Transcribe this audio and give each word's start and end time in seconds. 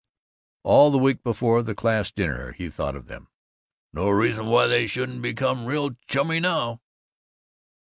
All 0.63 0.89
the 0.89 0.97
week 0.97 1.21
before 1.21 1.61
the 1.61 1.75
class 1.75 2.09
dinner 2.09 2.53
he 2.53 2.69
thought 2.71 2.95
of 2.95 3.05
them. 3.05 3.27
"No 3.93 4.09
reason 4.09 4.47
why 4.47 4.67
we 4.67 4.87
shouldn't 4.87 5.21
become 5.21 5.67
real 5.67 5.91
chummy 6.07 6.39
now!" 6.39 6.81